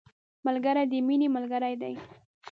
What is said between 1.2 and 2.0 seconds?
ملګری دی